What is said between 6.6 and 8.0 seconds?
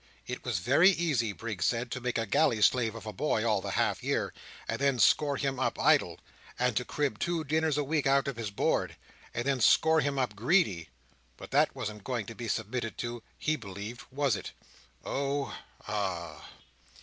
to crib two dinners a